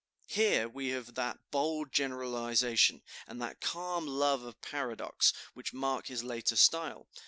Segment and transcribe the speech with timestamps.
[0.29, 6.23] Here we have that bold generalization and that calm love of paradox which mark his
[6.23, 7.07] later style.